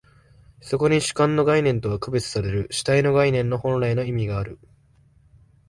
[0.61, 4.57] そこに主観の概念とは区別される主体の概念の本来の意味がある。